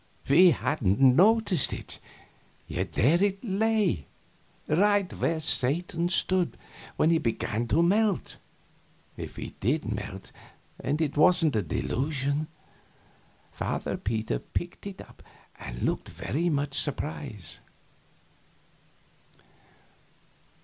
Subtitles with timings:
[0.27, 1.99] We hadn't noticed it;
[2.67, 4.07] yet there it lay,
[4.67, 6.57] right where Satan stood
[6.97, 8.37] when he began to melt
[9.15, 10.31] if he did melt
[10.79, 12.47] and it wasn't a delusion.
[13.51, 15.21] Father Peter picked it up
[15.59, 17.59] and looked very much surprised.